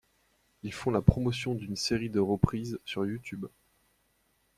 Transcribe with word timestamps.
Ils 0.63 0.73
font 0.73 0.89
la 0.89 1.03
promotion 1.03 1.53
d'une 1.53 1.75
série 1.75 2.09
de 2.09 2.19
reprises 2.19 2.79
sur 2.85 3.05
YouTube. 3.05 3.45